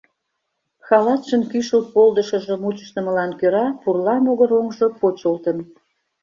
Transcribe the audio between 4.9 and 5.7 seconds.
почылтын.